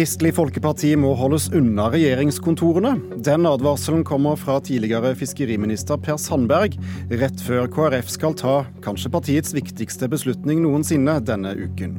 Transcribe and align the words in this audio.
Kristelig 0.00 0.30
Folkeparti 0.32 0.94
må 0.96 1.10
holdes 1.12 1.50
unna 1.52 1.90
regjeringskontorene. 1.92 2.94
Den 3.20 3.44
advarselen 3.44 4.00
kommer 4.08 4.38
fra 4.40 4.54
tidligere 4.64 5.10
fiskeriminister 5.12 6.00
Per 6.00 6.16
Sandberg, 6.16 6.78
rett 7.20 7.42
før 7.44 7.68
KrF 7.68 8.08
skal 8.08 8.32
ta 8.40 8.54
kanskje 8.80 9.12
partiets 9.12 9.52
viktigste 9.52 10.08
beslutning 10.08 10.62
noensinne 10.64 11.18
denne 11.20 11.52
uken. 11.52 11.98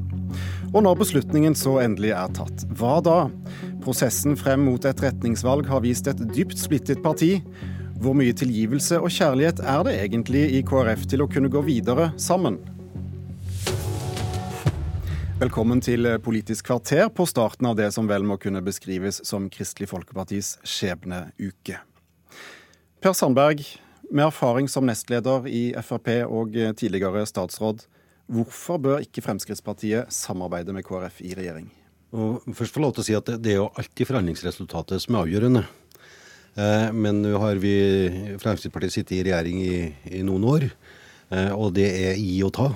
Og 0.72 0.82
når 0.88 0.98
beslutningen 1.04 1.54
så 1.54 1.76
endelig 1.84 2.16
er 2.18 2.34
tatt, 2.34 2.66
hva 2.74 2.98
da? 3.06 3.20
Prosessen 3.86 4.34
frem 4.34 4.66
mot 4.66 4.90
et 4.90 5.06
retningsvalg 5.06 5.70
har 5.70 5.86
vist 5.86 6.10
et 6.10 6.26
dypt 6.34 6.58
splittet 6.58 7.06
parti. 7.06 7.36
Hvor 8.02 8.18
mye 8.18 8.34
tilgivelse 8.34 8.98
og 8.98 9.14
kjærlighet 9.14 9.62
er 9.62 9.86
det 9.86 10.00
egentlig 10.08 10.48
i 10.58 10.66
KrF 10.66 11.06
til 11.06 11.22
å 11.22 11.30
kunne 11.30 11.54
gå 11.54 11.68
videre 11.70 12.16
sammen? 12.18 12.58
Velkommen 15.42 15.80
til 15.82 16.06
Politisk 16.22 16.68
kvarter 16.68 17.08
på 17.10 17.26
starten 17.26 17.66
av 17.66 17.74
det 17.74 17.88
som 17.96 18.06
vel 18.06 18.22
må 18.30 18.36
kunne 18.38 18.60
beskrives 18.62 19.24
som 19.26 19.48
Kristelig 19.50 19.88
Folkepartis 19.90 20.52
skjebneuke. 20.62 21.80
Per 23.02 23.16
Sandberg, 23.18 23.64
med 24.14 24.28
erfaring 24.28 24.70
som 24.70 24.86
nestleder 24.86 25.48
i 25.50 25.64
Frp 25.82 26.12
og 26.28 26.54
tidligere 26.78 27.24
statsråd, 27.26 27.82
hvorfor 28.30 28.78
bør 28.84 29.02
ikke 29.02 29.24
Fremskrittspartiet 29.26 30.14
samarbeide 30.14 30.78
med 30.78 30.86
KrF 30.86 31.24
i 31.26 31.34
regjering? 31.34 31.72
Og 32.14 32.46
først 32.54 32.78
få 32.78 32.86
lov 32.86 32.94
til 32.94 33.02
å 33.02 33.08
si 33.10 33.18
at 33.18 33.34
Det 33.42 33.56
er 33.56 33.60
jo 33.64 33.72
alltid 33.74 34.12
forhandlingsresultatet 34.12 35.02
som 35.02 35.18
er 35.18 35.26
avgjørende. 35.26 35.66
Eh, 36.54 36.88
men 36.94 37.24
nå 37.26 37.34
har 37.42 37.58
vi 37.66 37.74
Fremskrittspartiet 38.38 38.94
sittet 38.94 39.18
i 39.18 39.26
regjering 39.32 39.66
i, 39.66 39.82
i 40.22 40.22
noen 40.22 40.46
år, 40.54 40.70
eh, 41.34 41.50
og 41.58 41.74
det 41.82 41.90
er 42.12 42.22
i 42.22 42.38
å 42.46 42.54
ta. 42.54 42.70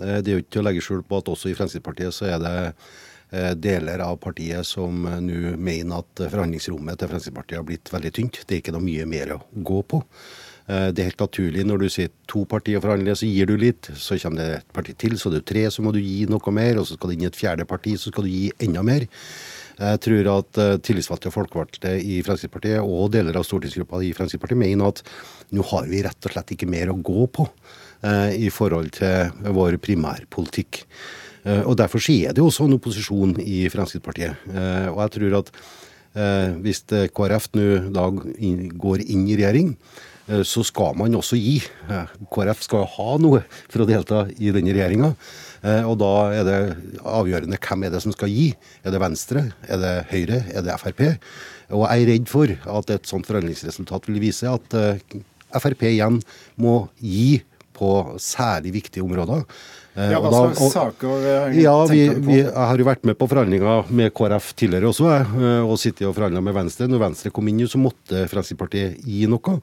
Eh, 0.00 0.20
det 0.22 0.30
er 0.30 0.38
jo 0.38 0.44
ikke 0.44 0.56
til 0.56 0.64
å 0.64 0.68
legge 0.68 0.84
skjul 0.84 1.02
på 1.06 1.20
at 1.20 1.30
også 1.30 1.50
i 1.50 1.58
Fremskrittspartiet 1.58 2.14
så 2.14 2.30
er 2.32 2.40
det 2.42 2.54
eh, 2.64 3.52
deler 3.58 4.02
av 4.04 4.18
partiet 4.22 4.66
som 4.66 5.06
eh, 5.10 5.20
nå 5.22 5.54
mener 5.58 6.02
at 6.02 6.24
forhandlingsrommet 6.24 6.98
til 7.00 7.12
Fremskrittspartiet 7.12 7.60
har 7.60 7.68
blitt 7.68 7.92
veldig 7.94 8.14
tynt. 8.18 8.42
Det 8.42 8.56
er 8.56 8.64
ikke 8.64 8.74
noe 8.76 8.86
mye 8.86 9.06
mer 9.10 9.36
å 9.36 9.44
gå 9.54 9.84
på. 9.94 10.02
Det 10.64 10.96
er 10.96 11.10
helt 11.10 11.20
naturlig 11.20 11.60
når 11.68 11.82
du 11.82 11.90
sier 11.92 12.12
to 12.24 12.46
partier 12.48 12.80
forhandler, 12.80 13.12
så 13.20 13.26
gir 13.28 13.50
du 13.50 13.58
litt. 13.60 13.90
Så 14.00 14.16
kommer 14.16 14.40
det 14.40 14.46
et 14.62 14.70
parti 14.72 14.94
til, 14.96 15.18
så 15.20 15.28
er 15.28 15.34
det 15.34 15.42
tre, 15.50 15.66
så 15.68 15.84
må 15.84 15.90
du 15.92 15.98
gi 16.00 16.22
noe 16.24 16.54
mer. 16.56 16.80
Og 16.80 16.86
så 16.88 16.96
skal 16.96 17.12
det 17.12 17.18
inn 17.18 17.26
i 17.26 17.28
et 17.28 17.36
fjerde 17.36 17.66
parti, 17.68 17.92
så 18.00 18.08
skal 18.08 18.24
du 18.24 18.30
gi 18.32 18.46
enda 18.64 18.80
mer. 18.80 19.04
Jeg 19.76 20.00
tror 20.06 20.30
at 20.38 20.60
tillitsvalgte 20.88 21.28
og 21.28 21.36
folkevalgte 21.36 21.92
i 22.00 22.16
Fremskrittspartiet 22.24 22.80
og 22.80 23.12
deler 23.12 23.36
av 23.36 23.44
stortingsgruppa 23.44 24.00
i 24.08 24.14
Fremskrittspartiet 24.16 24.62
mener 24.62 24.88
at 24.88 25.04
nå 25.52 25.68
har 25.68 25.90
vi 25.92 26.00
rett 26.08 26.30
og 26.30 26.32
slett 26.32 26.56
ikke 26.56 26.70
mer 26.72 26.94
å 26.94 26.96
gå 26.96 27.28
på. 27.28 27.44
Eh, 28.04 28.34
i 28.44 28.50
forhold 28.52 28.90
til 28.98 29.30
vår 29.56 29.78
primærpolitikk. 29.80 30.82
Eh, 31.44 31.62
og 31.64 31.78
Derfor 31.80 32.02
er 32.12 32.34
det 32.34 32.42
jo 32.42 32.50
også 32.50 32.66
en 32.66 32.76
opposisjon 32.76 33.38
i 33.40 33.64
Fremskrittspartiet. 33.72 34.36
Eh, 34.52 34.88
og 34.92 35.00
jeg 35.04 35.14
tror 35.16 35.38
at 35.40 35.56
hvis 36.62 36.84
KrF 37.10 37.48
nå 37.58 37.62
da 37.90 38.04
går 38.78 39.00
inn 39.02 39.24
i 39.26 39.34
regjering, 39.34 39.72
så 40.46 40.62
skal 40.62 40.94
man 40.94 41.16
også 41.18 41.34
gi. 41.34 41.56
KrF 42.30 42.60
skal 42.62 42.84
ha 42.86 43.16
noe 43.18 43.40
for 43.66 43.82
å 43.82 43.86
delta 43.88 44.20
i 44.38 44.52
denne 44.54 44.70
regjeringa. 44.76 45.08
Og 45.90 45.96
da 45.98 46.12
er 46.36 46.46
det 46.46 46.60
avgjørende 47.02 47.58
hvem 47.58 47.88
er 47.88 47.96
det 47.96 48.02
som 48.04 48.14
skal 48.14 48.30
gi. 48.30 48.52
Er 48.86 48.94
det 48.94 49.00
Venstre, 49.02 49.42
er 49.66 49.82
det 49.82 49.92
Høyre, 50.12 50.38
er 50.54 50.62
det 50.62 50.78
Frp? 50.84 51.02
Og 51.74 51.82
jeg 51.82 52.06
er 52.06 52.12
redd 52.12 52.30
for 52.30 52.54
at 52.78 52.94
et 52.94 53.10
sånt 53.10 53.26
forhandlingsresultat 53.26 54.06
vil 54.06 54.22
vise 54.22 54.54
at 54.54 54.78
Frp 55.50 55.82
igjen 55.90 56.22
må 56.62 56.76
gi 57.02 57.42
på 57.74 58.14
særlig 58.18 58.72
viktige 58.72 59.02
områder. 59.02 59.42
Eh, 59.94 60.10
ja, 60.10 60.18
Hva 60.18 60.30
slags 60.32 60.72
saker 60.74 61.26
eh, 61.30 61.60
ja, 61.62 61.74
vi, 61.86 62.00
vi, 62.18 62.40
Jeg 62.40 62.50
har 62.50 62.80
jo 62.80 62.86
vært 62.88 63.04
med 63.06 63.14
på 63.14 63.28
forhandlinger 63.30 63.92
med 63.94 64.10
KrF 64.16 64.48
tidligere 64.58 64.90
også, 64.90 65.06
eh, 65.06 65.60
og 65.62 65.78
sittet 65.78 66.08
og 66.08 66.16
forhandla 66.16 66.42
med 66.42 66.56
Venstre. 66.56 66.88
Når 66.90 67.02
Venstre 67.04 67.30
kom 67.34 67.46
inn, 67.50 67.62
så 67.70 67.78
måtte 67.78 68.24
Fremskrittspartiet 68.30 69.04
gi 69.06 69.28
noe. 69.30 69.60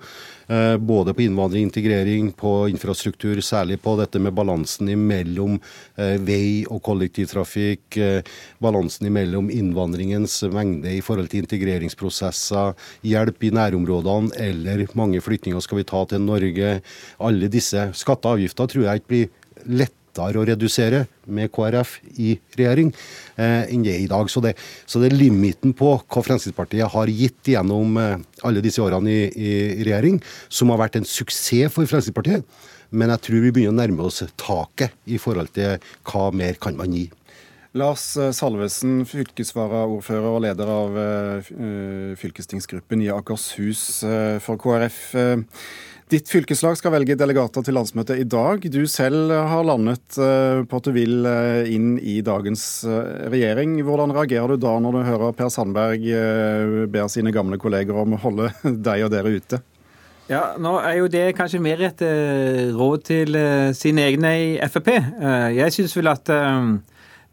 Både 0.83 1.13
på 1.15 1.21
innvandring, 1.23 1.63
integrering, 1.63 2.31
på 2.35 2.65
infrastruktur, 2.67 3.37
særlig 3.45 3.77
på 3.79 3.93
dette 3.95 4.19
med 4.19 4.33
balansen 4.35 4.89
mellom 4.99 5.55
vei 5.95 6.65
og 6.65 6.81
kollektivtrafikk. 6.83 7.95
Balansen 8.59 9.07
mellom 9.15 9.47
innvandringens 9.53 10.41
mengde 10.51 10.91
i 10.97 10.99
forhold 11.05 11.31
til 11.31 11.45
integreringsprosesser, 11.45 12.75
hjelp 13.07 13.47
i 13.47 13.53
nærområdene 13.61 14.35
eller 14.49 14.83
mange 14.99 15.23
flyktninger 15.23 15.63
skal 15.63 15.79
vi 15.79 15.87
ta 15.87 16.03
til 16.09 16.25
Norge. 16.25 16.75
Alle 17.23 17.51
disse 17.53 17.87
skatter 17.95 18.33
og 18.33 18.41
avgifter 18.41 18.75
tror 18.75 18.89
jeg 18.89 19.03
ikke 19.03 19.13
blir 19.13 19.81
lett 19.85 19.95
lettere 20.11 20.39
å 20.39 20.45
redusere 20.45 21.05
med 21.27 21.51
KrF 21.51 21.99
i 22.19 22.35
regjering 22.57 22.91
eh, 23.37 23.71
enn 23.71 23.83
det 23.83 23.95
er 23.95 24.03
i 24.03 24.09
dag. 24.09 24.29
Så 24.29 24.41
det, 24.41 24.55
så 24.85 24.99
det, 24.99 25.11
er 25.11 25.17
limiten 25.17 25.73
på 25.73 25.95
hva 26.01 26.23
Fremskrittspartiet 26.23 26.91
har 26.91 27.07
gitt 27.07 27.47
gjennom 27.47 27.97
eh, 27.97 28.17
alle 28.43 28.61
disse 28.61 28.81
årene 28.81 29.09
i, 29.09 29.29
i, 29.31 29.83
regjering, 29.83 30.21
som 30.49 30.69
har 30.71 30.81
vært 30.81 30.99
en 30.99 31.07
suksess 31.07 31.71
for 31.71 31.85
Fremskrittspartiet. 31.85 32.45
Men 32.91 33.09
jeg 33.13 33.23
tror 33.23 33.43
vi 33.45 33.51
begynner 33.55 33.71
å 33.71 33.79
nærme 33.79 34.03
oss 34.03 34.23
taket 34.35 34.91
i 35.07 35.17
forhold 35.21 35.53
til 35.55 35.79
hva 36.09 36.29
mer 36.35 36.59
kan 36.59 36.75
man 36.75 36.91
gi. 36.91 37.07
Lars 37.77 38.17
eh, 38.19 38.33
Salvesen, 38.35 39.05
fylkesvaraordfører 39.07 40.27
og 40.27 40.41
leder 40.43 40.71
av 40.73 40.97
uh, 40.97 41.53
fylkestingsgruppen 42.19 43.05
i 43.05 43.11
Akershus 43.13 43.85
for 44.43 44.59
KrF. 44.59 44.99
Ditt 46.11 46.27
fylkeslag 46.27 46.75
skal 46.75 46.91
velge 46.91 47.15
delegater 47.15 47.63
til 47.63 47.77
landsmøtet 47.77 48.19
i 48.19 48.25
dag. 48.27 48.65
Du 48.67 48.81
selv 48.89 49.31
har 49.31 49.63
landet 49.63 50.17
eh, 50.19 50.59
på 50.67 50.79
at 50.81 50.87
du 50.89 50.91
vil 50.91 51.23
eh, 51.23 51.69
inn 51.71 51.93
i 52.03 52.17
dagens 52.25 52.83
eh, 52.83 53.29
regjering. 53.31 53.77
Hvordan 53.87 54.11
reagerer 54.17 54.51
du 54.51 54.59
da 54.65 54.73
når 54.83 54.97
du 54.97 55.05
hører 55.07 55.37
Per 55.37 55.47
Sandberg 55.53 56.03
ber 56.91 57.07
sine 57.07 57.31
gamle 57.31 57.55
kolleger 57.61 57.95
om 57.95 58.17
å 58.17 58.19
holde 58.25 58.49
deg 58.89 59.05
og 59.05 59.13
dere 59.15 59.31
ute? 59.31 59.61
Ja, 60.27 60.57
Nå 60.59 60.75
er 60.81 60.97
jo 60.99 61.07
det 61.11 61.29
kanskje 61.39 61.63
mer 61.63 61.79
et 61.87 62.03
råd 62.75 63.07
til 63.07 63.39
sine 63.75 64.03
egne 64.11 64.35
i 64.35 64.51
Frp. 64.71 64.91
Jeg 65.55 65.75
syns 65.75 65.95
vel 65.95 66.11
at 66.11 66.31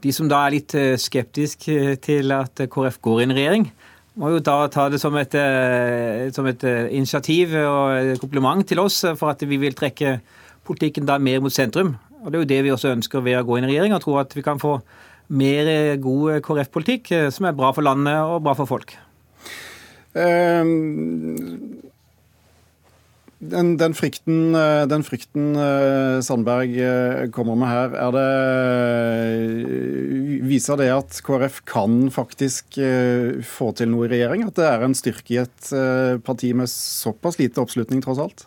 de 0.04 0.12
som 0.14 0.28
da 0.30 0.44
er 0.46 0.58
litt 0.58 0.74
skeptiske 1.02 1.96
til 2.04 2.34
at 2.34 2.60
KrF 2.70 3.00
går 3.02 3.24
inn 3.24 3.32
i 3.34 3.38
regjering, 3.40 3.70
må 4.18 4.32
jo 4.34 4.42
da 4.42 4.66
ta 4.72 4.88
det 4.90 4.98
som 4.98 5.14
et, 5.18 5.34
eh, 5.38 6.26
som 6.34 6.46
et 6.50 6.64
eh, 6.66 6.90
initiativ 6.98 7.54
og 7.60 8.14
et 8.14 8.20
kompliment 8.20 8.66
til 8.66 8.80
oss 8.82 9.04
for 9.18 9.30
at 9.30 9.44
vi 9.46 9.60
vil 9.62 9.76
trekke 9.78 10.18
politikken 10.66 11.06
da 11.06 11.20
mer 11.22 11.40
mot 11.40 11.54
sentrum. 11.54 11.94
Og 12.24 12.32
Det 12.32 12.34
er 12.34 12.42
jo 12.42 12.50
det 12.50 12.62
vi 12.64 12.72
også 12.74 12.94
ønsker 12.96 13.22
ved 13.22 13.38
å 13.38 13.44
gå 13.46 13.58
inn 13.58 13.68
i 13.68 13.70
regjering, 13.70 13.94
og 13.94 14.02
tror 14.02 14.20
at 14.24 14.34
vi 14.34 14.42
kan 14.42 14.58
få 14.58 14.80
mer 15.28 15.96
god 16.02 16.42
KrF-politikk 16.42 17.12
eh, 17.14 17.28
som 17.30 17.46
er 17.46 17.54
bra 17.54 17.70
for 17.72 17.86
landet 17.86 18.18
og 18.18 18.42
bra 18.42 18.56
for 18.58 18.66
folk. 18.66 18.96
Um 20.18 21.87
den, 23.38 23.76
den, 23.78 23.94
frykten, 23.94 24.54
eh, 24.58 24.82
den, 24.90 25.04
frykten, 25.06 25.52
eh, 25.54 26.18
Sandberg 26.26 26.74
eh, 26.82 27.30
kommer 27.30 27.54
med 27.54 27.70
her, 27.70 27.94
er 27.94 28.10
det 28.16 28.28
Viser 30.48 30.78
det 30.80 30.88
at 30.90 31.20
KrF 31.22 31.60
kan 31.68 32.10
faktisk 32.10 32.78
få 33.46 33.72
til 33.76 33.90
noe 33.92 34.06
i 34.06 34.10
regjering? 34.12 34.44
At 34.46 34.56
det 34.58 34.66
er 34.66 34.84
en 34.84 34.94
styrke 34.96 35.34
i 35.34 35.40
et 35.42 35.70
parti 36.24 36.52
med 36.56 36.70
såpass 36.70 37.38
lite 37.40 37.60
oppslutning, 37.60 38.00
tross 38.04 38.20
alt? 38.22 38.46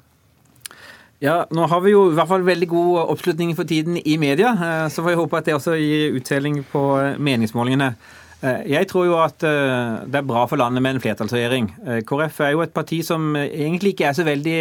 Ja, 1.21 1.45
Nå 1.53 1.67
har 1.69 1.83
vi 1.85 1.93
jo 1.93 2.07
i 2.09 2.15
hvert 2.17 2.31
fall 2.31 2.47
veldig 2.47 2.69
god 2.71 3.11
oppslutning 3.13 3.53
for 3.55 3.69
tiden 3.69 3.99
i 3.99 4.17
media. 4.17 4.55
Så 4.89 5.03
får 5.03 5.13
jeg 5.13 5.21
håpe 5.21 5.37
at 5.37 5.45
det 5.51 5.57
også 5.59 5.75
gir 5.77 6.17
uttelling 6.17 6.63
på 6.71 6.81
meningsmålingene. 7.21 7.93
Jeg 8.41 8.87
tror 8.89 9.05
jo 9.05 9.19
at 9.21 9.37
det 9.41 10.17
er 10.17 10.25
bra 10.25 10.47
for 10.49 10.57
landet 10.57 10.81
med 10.81 10.95
en 10.95 11.03
flertallsregjering. 11.03 11.67
KrF 12.09 12.39
er 12.41 12.55
jo 12.55 12.63
et 12.65 12.73
parti 12.73 13.03
som 13.05 13.35
egentlig 13.37 13.93
ikke 13.93 14.07
er 14.09 14.17
så 14.17 14.25
veldig 14.25 14.57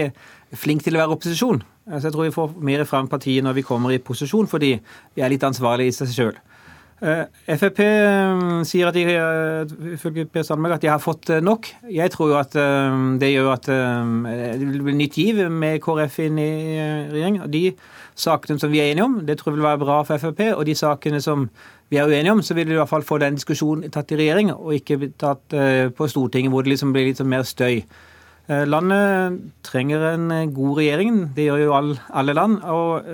flink 0.61 0.85
til 0.85 0.99
å 0.99 1.01
være 1.01 1.17
opposisjon. 1.17 1.63
Så 1.89 2.05
jeg 2.07 2.13
tror 2.13 2.27
vi 2.27 2.35
får 2.35 2.53
mer 2.69 2.85
fram 2.85 3.09
partiet 3.09 3.47
når 3.47 3.57
vi 3.57 3.65
kommer 3.67 3.95
i 3.95 4.03
posisjon, 4.05 4.51
fordi 4.51 4.75
vi 5.17 5.25
er 5.25 5.33
litt 5.33 5.47
ansvarlige 5.49 5.95
i 5.95 5.97
seg 5.97 6.13
sjøl. 6.13 6.39
Frp 7.01 7.79
sier 8.69 8.91
at 8.91 8.97
de, 8.99 10.27
Per 10.29 10.45
Sandberg 10.45 10.77
at 10.77 10.83
de 10.85 10.91
har 10.93 11.01
fått 11.01 11.33
nok. 11.41 11.71
Jeg 11.89 12.13
tror 12.13 12.35
jo 12.35 12.37
at 12.37 12.53
det 13.23 13.31
gjør 13.33 13.49
at 13.55 13.71
det 13.71 14.61
vil 14.61 14.85
bli 14.85 14.99
nytt 14.99 15.17
giv 15.17 15.41
med 15.49 15.81
KrF 15.81 16.21
inn 16.27 16.37
i 16.43 16.53
regjering. 17.09 17.41
De 17.49 17.71
sakene 18.13 18.61
som 18.61 18.69
vi 18.69 18.83
er 18.85 18.93
enige 18.93 19.09
om, 19.09 19.21
det 19.25 19.41
tror 19.41 19.55
jeg 19.55 19.63
vil 19.63 19.71
være 19.71 19.85
bra 19.87 20.03
for 20.05 20.21
Frp. 20.21 20.51
Og 20.53 20.67
de 20.69 20.77
sakene 20.77 21.25
som 21.25 21.49
vi 21.91 21.99
er 21.99 22.07
uenige 22.07 22.33
om, 22.33 22.43
så 22.43 22.55
vil 22.55 22.69
vi 22.69 22.77
i 22.77 22.79
hvert 22.79 22.91
fall 22.91 23.07
få 23.07 23.19
den 23.19 23.39
diskusjonen 23.39 23.91
tatt 23.91 24.13
i 24.15 24.19
regjering, 24.21 24.53
og 24.55 24.77
ikke 24.77 25.11
tatt 25.19 25.57
eh, 25.59 25.89
på 25.91 26.07
Stortinget, 26.11 26.53
hvor 26.53 26.63
det 26.63 26.77
liksom 26.77 26.95
blir 26.95 27.09
litt 27.09 27.19
sånn 27.19 27.31
mer 27.31 27.43
støy. 27.47 27.83
Eh, 28.47 28.65
landet 28.67 29.41
trenger 29.67 30.13
en 30.13 30.31
eh, 30.35 30.49
god 30.55 30.79
regjering, 30.79 31.23
det 31.35 31.49
gjør 31.49 31.65
jo 31.65 31.79
alle 31.81 32.37
land. 32.37 32.61
og 32.63 33.11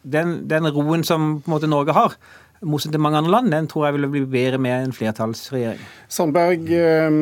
den, 0.00 0.48
den 0.48 0.68
roen 0.72 1.02
som 1.04 1.42
på 1.42 1.50
en 1.50 1.52
måte 1.52 1.68
Norge 1.68 1.92
har, 1.92 2.14
motsatt 2.60 2.92
til 2.92 3.00
mange 3.00 3.16
andre 3.20 3.32
land, 3.32 3.48
den 3.54 3.68
tror 3.70 3.86
jeg 3.86 3.96
vil 3.96 4.06
bli 4.12 4.20
bedre 4.28 4.58
med 4.60 4.84
en 4.84 4.92
flertallsregjering. 4.92 5.80
Sandberg, 6.12 6.66
eh, 6.68 7.14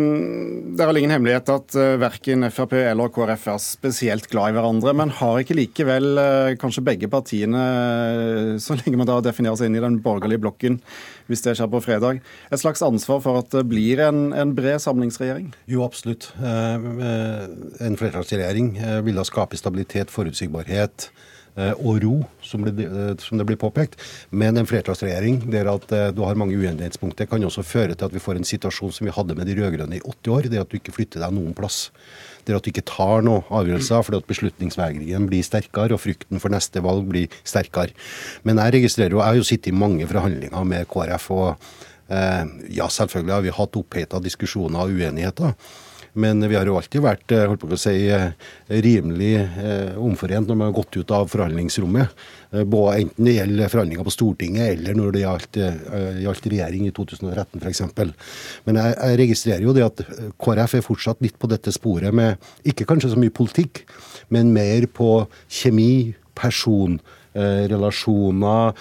det 0.75 0.83
er 0.83 0.91
vel 0.91 0.99
ingen 0.99 1.15
hemmelighet 1.15 1.53
at 1.55 1.77
eh, 1.79 1.95
verken 2.03 2.49
Frp 2.51 2.75
eller 2.81 3.13
KrF 3.15 3.47
er 3.53 3.61
spesielt 3.63 4.27
glad 4.33 4.51
i 4.51 4.57
hverandre, 4.59 4.97
men 4.99 5.15
har 5.21 5.39
ikke 5.39 5.59
likevel 5.59 6.19
eh, 6.23 6.57
kanskje 6.59 6.85
begge 6.91 7.11
partiene, 7.13 7.63
så 8.63 8.79
lenge 8.81 8.99
man 8.99 9.11
da 9.11 9.21
definerer 9.29 9.61
seg 9.61 9.71
inn 9.71 9.79
i 9.79 9.85
den 9.85 10.01
borgerlige 10.03 10.43
blokken, 10.43 10.81
hvis 11.31 11.45
det 11.47 11.55
skjer 11.59 11.71
på 11.71 11.85
fredag, 11.87 12.21
et 12.51 12.63
slags 12.63 12.83
ansvar 12.83 13.23
for 13.23 13.39
at 13.39 13.53
det 13.55 13.67
blir 13.71 14.03
en, 14.09 14.33
en 14.35 14.57
bred 14.59 14.83
samlingsregjering? 14.83 15.53
Jo, 15.71 15.85
absolutt. 15.87 16.33
En 16.41 17.99
flertallsregjering 18.01 18.75
vil 19.07 19.19
da 19.19 19.27
skape 19.29 19.59
stabilitet, 19.61 20.11
forutsigbarhet 20.11 21.11
og 21.75 21.99
ro, 22.05 22.15
som 22.45 22.63
det, 22.65 22.87
eh, 22.87 23.15
som 23.23 23.39
det, 23.39 23.47
blir 23.49 23.59
påpekt. 23.59 23.99
Men 24.31 24.57
en 24.57 24.69
flertallsregjering 24.69 25.41
der 25.51 25.71
at 25.73 25.91
eh, 25.93 26.11
du 26.15 26.23
har 26.23 26.39
mange 26.39 26.57
uenighetspunkter, 26.57 27.27
kan 27.27 27.45
også 27.45 27.65
føre 27.67 27.97
til 27.97 28.07
at 28.07 28.15
vi 28.15 28.23
får 28.23 28.39
en 28.39 28.47
situasjon 28.47 28.95
som 28.95 29.09
vi 29.09 29.15
hadde 29.15 29.35
med 29.35 29.51
de 29.51 29.57
rød-grønne 29.59 29.99
i 29.99 30.05
80 30.05 30.35
år. 30.37 30.51
Det 30.53 30.63
at 30.63 30.71
du 30.71 30.79
ikke 30.79 30.95
flytter 30.95 31.25
deg 31.25 31.35
noen 31.35 31.57
plass. 31.59 31.89
Det 32.47 32.55
at 32.57 32.65
du 32.65 32.71
ikke 32.71 32.87
tar 32.87 33.27
noen 33.27 33.45
avgjørelser 33.51 34.07
fordi 34.07 34.23
at 34.23 34.31
beslutningsvegringen 34.31 35.27
blir 35.29 35.45
sterkere 35.45 35.99
og 35.99 36.03
frykten 36.05 36.41
for 36.41 36.55
neste 36.55 36.83
valg 36.85 37.11
blir 37.11 37.35
sterkere. 37.43 37.93
Men 38.47 38.63
jeg 38.63 38.79
registrerer 38.79 39.17
jo, 39.17 39.21
jeg 39.21 39.35
har 39.35 39.43
jo 39.43 39.51
sittet 39.51 39.73
i 39.73 39.77
mange 39.77 40.09
forhandlinger 40.09 40.65
med 40.65 40.89
KrF. 40.89 41.31
og 41.35 41.69
ja, 42.73 42.87
selvfølgelig 42.89 43.35
har 43.35 43.43
vi 43.45 43.53
hatt 43.53 43.77
oppheta 43.77 44.21
diskusjoner 44.25 44.81
og 44.81 44.95
uenigheter. 44.97 45.53
Men 46.13 46.49
vi 46.49 46.57
har 46.57 46.67
jo 46.69 46.77
alltid 46.79 47.03
vært 47.05 47.33
eh, 47.35 47.45
holdt 47.49 47.65
på 47.65 47.71
å 47.75 47.81
si, 47.81 48.09
eh, 48.13 48.31
rimelig 48.85 49.35
eh, 49.39 49.99
omforent 50.01 50.49
når 50.49 50.59
vi 50.59 50.67
har 50.67 50.77
gått 50.79 50.99
ut 50.99 51.15
av 51.15 51.29
forhandlingsrommet. 51.33 52.25
Både 52.65 52.95
enten 53.03 53.27
det 53.27 53.35
gjelder 53.35 53.69
forhandlinger 53.69 54.07
på 54.07 54.15
Stortinget 54.15 54.71
eller 54.73 54.97
når 54.97 55.11
det 55.13 55.21
gjaldt, 55.21 55.59
gjaldt 56.23 56.47
regjering 56.49 56.87
i 56.89 56.93
2013 56.97 57.61
f.eks. 57.61 57.83
Men 58.65 58.79
jeg, 58.81 58.95
jeg, 58.95 59.19
registrerer 59.21 59.67
jo 59.67 59.75
det 59.77 59.85
at 59.85 60.01
KrF 60.41 60.79
er 60.79 60.87
fortsatt 60.87 61.21
litt 61.27 61.37
på 61.37 61.51
dette 61.53 61.75
sporet 61.77 62.17
med 62.17 62.41
ikke 62.73 62.89
kanskje 62.89 63.13
så 63.13 63.21
mye 63.21 63.35
politikk, 63.37 63.83
men 64.33 64.55
mer 64.57 64.89
på 64.89 65.11
kjemi, 65.45 66.15
person, 66.39 66.97
relasjoner, 67.37 68.73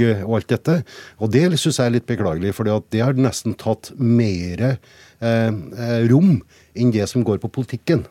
retorikk 0.00 0.26
og 0.26 0.40
alt 0.40 0.48
dette. 0.48 0.80
Og 1.20 1.30
det 1.32 1.46
syns 1.60 1.78
jeg 1.78 1.86
er 1.86 1.96
litt 1.98 2.08
beklagelig, 2.08 2.54
for 2.56 2.68
det 2.90 3.04
har 3.04 3.14
nesten 3.18 3.56
tatt 3.58 3.92
mer 3.96 4.80
Eh, 5.20 5.52
eh, 5.52 5.98
rom 6.08 6.38
enn 6.72 6.92
det 6.94 7.04
som 7.10 7.24
går 7.26 7.42
på 7.42 7.50
politikken. 7.52 8.06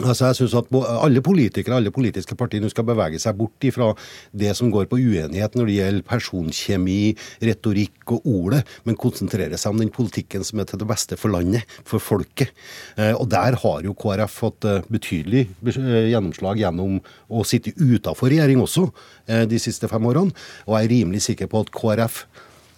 Altså 0.00 0.30
jeg 0.30 0.38
synes 0.38 0.54
at 0.58 0.70
Alle 1.04 1.22
politikere 1.24 1.76
alle 1.76 1.92
politiske 1.94 2.36
partier 2.38 2.64
skal 2.72 2.86
bevege 2.88 3.20
seg 3.20 3.36
bort 3.38 3.66
fra 3.74 3.90
det 4.32 4.54
som 4.56 4.70
går 4.72 4.86
på 4.90 4.98
uenighet 4.98 5.56
når 5.56 5.68
det 5.68 5.76
gjelder 5.76 6.06
personkjemi, 6.08 7.14
retorikk 7.44 8.14
og 8.14 8.26
ordet, 8.26 8.62
men 8.84 8.98
konsentrere 9.00 9.58
seg 9.60 9.74
om 9.74 9.82
den 9.82 9.92
politikken 9.92 10.44
som 10.46 10.60
er 10.60 10.68
til 10.70 10.80
det 10.80 10.88
beste 10.88 11.18
for 11.20 11.32
landet, 11.34 11.66
for 11.84 12.02
folket. 12.02 12.54
Eh, 12.96 13.12
og 13.12 13.28
Der 13.30 13.58
har 13.62 13.84
jo 13.84 13.94
KrF 13.94 14.38
fått 14.40 14.68
betydelig 14.90 15.46
gjennomslag 15.60 16.62
gjennom 16.62 16.98
å 17.28 17.44
sitte 17.46 17.74
utafor 17.76 18.30
regjering 18.32 18.60
også 18.62 18.88
de 19.26 19.58
siste 19.62 19.88
fem 19.88 20.06
årene. 20.06 20.34
Og 20.66 20.76
jeg 20.76 20.88
er 20.88 20.94
rimelig 20.94 21.22
sikker 21.28 21.50
på 21.50 21.62
at 21.64 21.72
KrF 21.74 22.24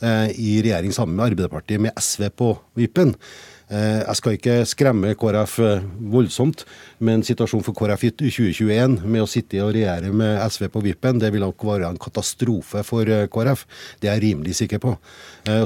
i 0.02 0.58
regjering 0.64 0.92
sammen 0.92 1.14
med 1.16 1.30
Arbeiderpartiet, 1.30 1.80
med 1.80 1.94
SV 1.96 2.28
på 2.34 2.54
vippen, 2.76 3.14
Eh, 3.14 3.61
jeg 3.72 4.18
skal 4.18 4.36
ikke 4.36 4.56
skremme 4.68 5.14
KrF 5.18 5.54
eh, 5.64 5.84
voldsomt, 6.12 6.64
men 7.00 7.24
situasjonen 7.24 7.64
for 7.64 7.76
KrF 7.78 8.04
i 8.08 8.10
2021 8.18 8.98
med 9.06 9.24
å 9.24 9.28
sitte 9.30 9.62
og 9.64 9.72
regjere 9.76 10.12
med 10.12 10.40
SV 10.44 10.66
på 10.74 10.82
vippen, 10.84 11.20
det 11.22 11.30
vil 11.32 11.44
nok 11.44 11.64
være 11.68 11.88
en 11.88 12.00
katastrofe 12.02 12.84
for 12.84 13.08
eh, 13.08 13.24
KrF. 13.32 13.64
Det 14.02 14.10
er 14.10 14.18
jeg 14.18 14.24
rimelig 14.26 14.58
sikker 14.60 14.82
på. 14.82 14.96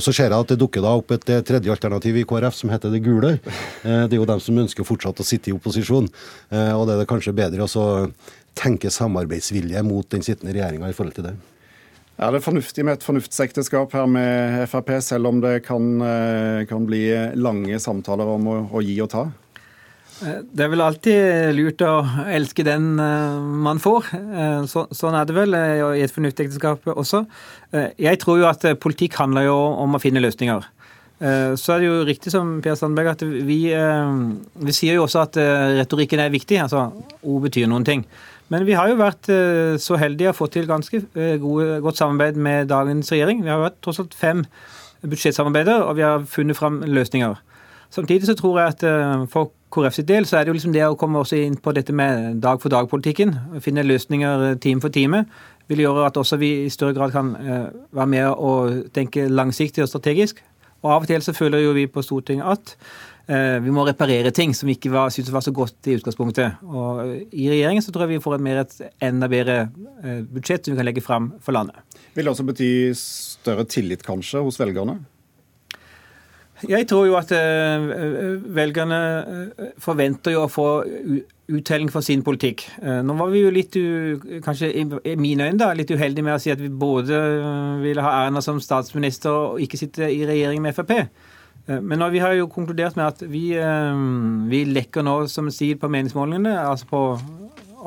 Så 0.00 0.12
ser 0.14 0.30
jeg 0.30 0.38
at 0.38 0.52
det 0.52 0.60
dukker 0.60 0.84
da 0.84 0.94
opp 0.96 1.10
et 1.12 1.26
tredje 1.44 1.72
alternativ 1.72 2.16
i 2.16 2.24
KrF 2.28 2.56
som 2.56 2.70
heter 2.72 2.94
det 2.94 3.02
gule. 3.04 3.34
Det 3.82 4.14
er 4.14 4.16
jo 4.16 4.28
dem 4.28 4.40
som 4.40 4.62
ønsker 4.62 4.86
fortsatt 4.88 5.20
å 5.20 5.26
sitte 5.26 5.50
i 5.50 5.56
opposisjon. 5.56 6.08
Og 6.08 6.86
det 6.86 6.94
er 6.94 7.02
det 7.02 7.10
kanskje 7.10 7.36
bedre 7.36 7.66
å 7.66 8.06
tenke 8.56 8.92
samarbeidsvilje 8.92 9.84
mot 9.84 10.08
den 10.14 10.24
sittende 10.24 10.56
regjeringa 10.56 10.88
i 10.88 10.96
forhold 10.96 11.18
til 11.18 11.28
det. 11.28 11.36
Er 12.16 12.32
det 12.32 12.46
fornuftig 12.46 12.80
med 12.86 12.96
et 12.96 13.04
fornuftsekteskap 13.04 13.92
her 13.92 14.06
med 14.08 14.62
Frp, 14.70 14.94
selv 15.04 15.28
om 15.28 15.40
det 15.42 15.66
kan, 15.66 16.00
eh, 16.00 16.64
kan 16.64 16.86
bli 16.88 17.10
lange 17.36 17.76
samtaler 17.76 18.24
om 18.24 18.46
å, 18.48 18.54
å, 18.72 18.80
gi 18.80 18.94
og 19.04 19.10
ta? 19.12 19.24
Eh, 20.24 20.38
det 20.48 20.64
er 20.64 20.70
vel 20.72 20.80
alltid 20.80 21.52
lurt 21.58 21.82
å 21.84 21.98
elske 22.32 22.64
den 22.64 22.94
eh, 22.96 23.36
man 23.66 23.82
får. 23.84 24.08
Så, 24.64 24.86
sånn 24.96 25.18
er 25.18 25.28
det 25.28 25.36
vel 25.36 25.58
i 25.58 26.06
et 26.06 26.14
fornuftsekteskap 26.14 26.88
også. 26.94 27.26
Jeg 28.00 28.22
tror 28.22 28.40
jo 28.40 28.48
at 28.48 28.64
politikk 28.80 29.18
handler 29.20 29.50
jo 29.50 29.58
om 29.84 29.98
å 29.98 30.00
finne 30.00 30.24
løsninger. 30.24 30.64
Så 31.16 31.72
er 31.72 31.80
det 31.80 31.86
jo 31.86 32.00
riktig 32.04 32.28
som 32.32 32.58
Per 32.60 32.74
Sandberg 32.76 33.14
at 33.14 33.22
vi, 33.24 33.60
vi 33.72 34.74
sier 34.76 34.98
jo 34.98 35.06
også 35.06 35.22
at 35.22 35.38
retorikken 35.78 36.20
er 36.20 36.32
viktig. 36.32 36.58
altså 36.60 36.90
Ord 37.24 37.46
betyr 37.46 37.68
noen 37.72 37.86
ting. 37.88 38.04
Men 38.48 38.66
vi 38.66 38.76
har 38.78 38.90
jo 38.90 38.98
vært 39.00 39.28
eh, 39.32 39.74
så 39.82 39.98
heldige 39.98 40.30
å 40.30 40.36
få 40.36 40.46
til 40.54 40.68
ganske 40.70 41.00
eh, 41.18 41.34
gode, 41.42 41.80
godt 41.82 41.98
samarbeid 41.98 42.38
med 42.38 42.70
dagens 42.70 43.10
regjering. 43.10 43.42
Vi 43.42 43.50
har 43.50 43.62
vært 43.62 43.80
tross 43.82 43.98
alt 44.02 44.14
fem 44.14 44.44
budsjettsamarbeider, 45.02 45.82
og 45.82 45.98
vi 45.98 46.04
har 46.06 46.26
funnet 46.30 46.58
fram 46.58 46.78
løsninger. 46.86 47.34
Samtidig 47.94 48.28
så 48.28 48.36
tror 48.38 48.60
jeg 48.60 48.76
at 48.76 48.86
eh, 48.86 49.26
for 49.32 49.50
KrF 49.74 49.98
sitt 49.98 50.08
del 50.08 50.28
så 50.30 50.38
er 50.38 50.46
det 50.46 50.52
jo 50.52 50.58
liksom 50.60 50.76
det 50.76 50.86
å 50.86 50.98
komme 50.98 51.24
også 51.24 51.40
inn 51.42 51.58
på 51.58 51.74
dette 51.74 51.94
med 51.96 52.38
dag-for-dag-politikken, 52.44 53.34
finne 53.64 53.86
løsninger 53.86 54.60
time 54.62 54.84
for 54.84 54.94
time, 54.94 55.24
vil 55.66 55.82
gjøre 55.82 56.06
at 56.06 56.18
også 56.20 56.38
vi 56.38 56.52
i 56.62 56.70
større 56.70 56.94
grad 56.94 57.10
kan 57.10 57.32
være 57.34 58.06
med 58.06 58.28
og 58.30 58.84
tenke 58.94 59.24
langsiktig 59.26 59.82
og 59.82 59.90
strategisk. 59.90 60.38
Og 60.84 60.92
av 60.94 61.02
og 61.02 61.10
til 61.10 61.24
så 61.24 61.34
føler 61.34 61.64
jo 61.64 61.74
vi 61.74 61.88
på 61.90 62.04
Stortinget 62.06 62.46
at 62.46 62.76
vi 63.26 63.72
må 63.74 63.82
reparere 63.86 64.30
ting 64.30 64.52
som 64.54 64.68
vi 64.70 64.76
ikke 64.76 64.92
var, 64.94 65.10
syntes 65.10 65.32
var 65.34 65.42
så 65.42 65.50
godt 65.54 65.88
i 65.90 65.96
utgangspunktet. 65.98 66.60
Og 66.62 67.02
I 67.34 67.48
regjeringen 67.50 67.82
så 67.82 67.90
tror 67.90 68.06
jeg 68.06 68.16
vi 68.16 68.22
får 68.22 68.36
et, 68.36 68.46
mer, 68.46 68.62
et 68.62 69.02
enda 69.02 69.28
bedre 69.30 69.58
eh, 69.66 70.22
budsjett 70.22 70.62
som 70.62 70.74
vi 70.74 70.78
kan 70.78 70.86
legge 70.86 71.02
fram 71.02 71.32
for 71.42 71.56
landet. 71.56 71.82
Vil 72.14 72.26
det 72.26 72.32
også 72.32 72.46
bety 72.46 72.70
større 73.00 73.66
tillit 73.66 74.06
kanskje 74.06 74.44
hos 74.46 74.60
velgerne? 74.62 75.00
Jeg 76.70 76.86
tror 76.88 77.04
jo 77.04 77.18
at 77.18 77.34
eh, 77.36 77.90
velgerne 78.56 79.00
forventer 79.82 80.36
jo 80.36 80.46
å 80.46 80.52
få 80.52 80.68
uttelling 81.50 81.90
for 81.92 82.06
sin 82.06 82.22
politikk. 82.26 82.64
Nå 82.82 83.14
var 83.18 83.28
vi 83.30 83.42
jo 83.42 83.50
litt, 83.54 83.76
kanskje 84.42 84.70
i 84.72 85.14
mine 85.18 85.50
øyne, 85.50 85.58
da, 85.60 85.68
litt 85.78 85.92
uheldige 85.94 86.26
med 86.26 86.38
å 86.38 86.40
si 86.42 86.50
at 86.50 86.62
vi 86.62 86.70
både 86.70 87.20
ville 87.84 88.02
ha 88.02 88.24
Erna 88.24 88.42
som 88.42 88.58
statsminister 88.62 89.34
og 89.34 89.62
ikke 89.62 89.78
sitte 89.78 90.08
i 90.10 90.24
regjering 90.26 90.62
med 90.64 90.74
Frp. 90.74 90.94
Eh, 91.66 91.80
men 91.80 92.04
vi 92.12 92.22
har 92.22 92.36
jo 92.38 92.48
konkludert 92.52 92.96
med 92.96 93.06
at 93.06 93.26
vi, 93.26 93.50
eh, 93.58 94.06
vi 94.50 94.64
lekker 94.70 95.06
nå, 95.06 95.26
som 95.28 95.50
sier 95.50 95.76
på 95.80 95.90
meningsmålingene, 95.92 96.54
altså 96.66 96.86
på 96.90 97.04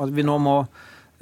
at 0.00 0.14
vi 0.16 0.24
nå 0.26 0.38
må 0.38 0.62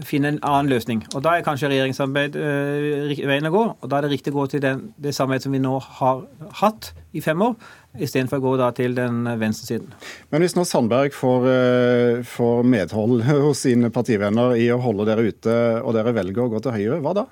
finne 0.07 0.31
en 0.33 0.39
annen 0.47 0.71
løsning. 0.71 1.03
Og 1.15 1.23
Da 1.25 1.35
er 1.35 1.43
kanskje 1.47 1.71
regjeringssamarbeid 1.73 2.37
uh, 2.39 3.27
veien 3.27 3.49
å 3.49 3.55
gå. 3.55 3.63
og 3.83 3.91
Da 3.91 3.99
er 3.99 4.07
det 4.07 4.13
riktig 4.13 4.33
å 4.33 4.39
gå 4.39 4.47
til 4.53 4.63
den, 4.63 4.93
det 4.95 5.15
samarbeidet 5.15 5.49
som 5.49 5.57
vi 5.57 5.63
nå 5.63 5.75
har 5.83 6.23
hatt 6.61 6.93
i 7.19 7.23
fem 7.25 7.43
år, 7.43 7.57
istedenfor 7.99 8.39
å 8.39 8.45
gå 8.45 8.53
da 8.61 8.71
til 8.77 8.95
den 8.95 9.27
venstresiden. 9.41 9.91
Men 10.31 10.45
hvis 10.45 10.55
nå 10.55 10.63
Sandberg 10.69 11.17
får, 11.17 11.49
uh, 11.51 12.23
får 12.23 12.63
medhold 12.63 13.27
hos 13.49 13.65
sine 13.67 13.91
partivenner 13.91 14.55
i 14.61 14.69
å 14.71 14.79
holde 14.83 15.09
dere 15.09 15.27
ute, 15.33 15.59
og 15.83 15.99
dere 15.99 16.15
velger 16.15 16.47
å 16.47 16.53
gå 16.55 16.63
til 16.63 16.79
Høyre, 16.79 17.03
hva 17.03 17.17
da? 17.19 17.27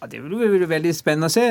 Ja, 0.00 0.06
det 0.08 0.22
blir 0.24 0.62
veldig 0.64 0.94
spennende 0.96 1.28
å 1.28 1.32
se. 1.32 1.42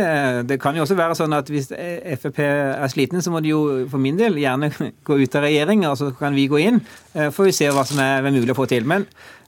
Det 0.50 0.56
kan 0.62 0.74
jo 0.74 0.82
også 0.82 0.96
være 0.98 1.14
sånn 1.20 1.36
at 1.38 1.52
hvis 1.54 1.68
Frp 1.70 2.40
er 2.42 2.90
slitne, 2.90 3.22
så 3.22 3.30
må 3.30 3.44
de 3.46 3.52
jo 3.52 3.60
for 3.92 4.02
min 4.02 4.18
del 4.18 4.40
gjerne 4.42 4.72
gå 5.08 5.18
ut 5.22 5.38
av 5.38 5.46
regjering, 5.46 5.86
og 5.86 6.00
så 6.00 6.08
kan 6.18 6.34
vi 6.34 6.48
gå 6.50 6.58
inn. 6.64 6.80
Eh, 7.14 7.30
får 7.36 7.52
vi 7.52 7.54
se 7.60 7.70
hva 7.70 7.84
som 7.86 8.02
er 8.02 8.26
mulig 8.26 8.56
å 8.56 8.58
få 8.58 8.66
til. 8.72 8.90
Men 8.90 9.06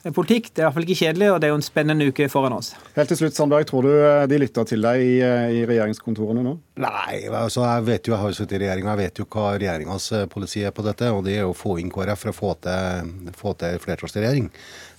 politikk. 0.10 0.50
Det 0.50 0.62
er 0.62 0.63
i 0.63 0.67
hvert 0.67 0.77
fall 0.79 0.88
ikke 0.88 1.00
kjedelig, 1.03 1.27
og 1.29 1.39
det 1.41 1.48
er 1.48 1.53
jo 1.53 1.60
en 1.60 1.65
spennende 1.65 2.08
uke 2.10 2.27
foran 2.31 2.55
oss. 2.55 2.72
Helt 2.96 3.12
til 3.12 3.20
slutt, 3.20 3.36
Sandberg. 3.38 3.67
Tror 3.70 3.86
du 3.86 3.91
eh, 3.93 4.25
de 4.31 4.39
lytter 4.41 4.65
til 4.72 4.81
deg 4.81 5.03
i, 5.05 5.13
eh, 5.22 5.53
i 5.60 5.63
regjeringskontorene 5.70 6.43
nå? 6.46 6.55
Nei, 6.81 7.20
altså 7.29 7.62
jeg 7.67 7.86
vet 7.86 8.08
jo, 8.10 8.15
jeg 8.15 8.22
har 8.24 8.31
jo 8.31 8.38
sittet 8.39 8.55
i 8.58 8.62
regjering, 8.63 8.88
jeg 8.89 9.00
vet 9.03 9.22
jo 9.22 9.27
hva 9.29 9.51
regjeringas 9.53 10.08
eh, 10.17 10.25
politi 10.31 10.63
er 10.65 10.74
på 10.74 10.86
dette. 10.88 11.12
og 11.13 11.22
Det 11.27 11.38
er 11.38 11.46
å 11.46 11.53
få 11.58 11.77
inn 11.81 11.91
KrF 11.93 12.25
for 12.25 12.34
å 12.34 12.38
få 12.39 12.55
til, 12.65 13.12
få 13.38 13.53
til 13.62 13.77
flertallsregjering. 13.84 14.50